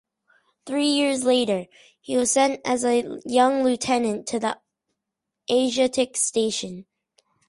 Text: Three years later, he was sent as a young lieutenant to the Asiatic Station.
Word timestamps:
Three 0.65 0.87
years 0.87 1.25
later, 1.25 1.67
he 1.99 2.17
was 2.17 2.31
sent 2.31 2.59
as 2.65 2.83
a 2.83 3.05
young 3.23 3.63
lieutenant 3.63 4.25
to 4.29 4.39
the 4.39 4.57
Asiatic 5.51 6.17
Station. 6.17 6.87